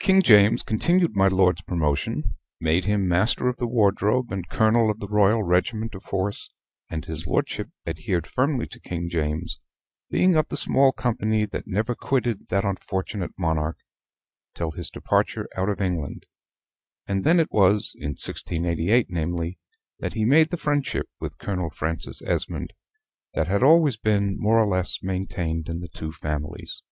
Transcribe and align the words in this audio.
King 0.00 0.20
James 0.22 0.64
continued 0.64 1.14
my 1.14 1.28
lord's 1.28 1.62
promotion 1.62 2.34
made 2.60 2.86
him 2.86 3.06
Master 3.06 3.46
of 3.48 3.56
the 3.58 3.68
Wardrobe 3.68 4.32
and 4.32 4.48
Colonel 4.48 4.90
of 4.90 4.98
the 4.98 5.06
Royal 5.06 5.44
Regiment 5.44 5.94
of 5.94 6.02
Horse; 6.06 6.50
and 6.88 7.04
his 7.04 7.24
lordship 7.28 7.70
adhered 7.86 8.26
firmly 8.26 8.66
to 8.66 8.80
King 8.80 9.08
James, 9.08 9.60
being 10.10 10.34
of 10.34 10.48
the 10.48 10.56
small 10.56 10.90
company 10.90 11.46
that 11.46 11.68
never 11.68 11.94
quitted 11.94 12.48
that 12.48 12.64
unfortunate 12.64 13.30
monarch 13.38 13.76
till 14.56 14.72
his 14.72 14.90
departure 14.90 15.48
out 15.56 15.68
of 15.68 15.80
England; 15.80 16.26
and 17.06 17.22
then 17.22 17.38
it 17.38 17.52
was, 17.52 17.94
in 17.96 18.08
1688 18.18 19.06
namely, 19.08 19.60
that 20.00 20.14
he 20.14 20.24
made 20.24 20.50
the 20.50 20.56
friendship 20.56 21.06
with 21.20 21.38
Colonel 21.38 21.70
Francis 21.70 22.22
Esmond, 22.26 22.72
that 23.34 23.46
had 23.46 23.62
always 23.62 23.96
been, 23.96 24.36
more 24.36 24.58
or 24.58 24.66
less, 24.66 25.00
maintained 25.00 25.68
in 25.68 25.78
the 25.78 25.86
two 25.86 26.10
families. 26.10 26.82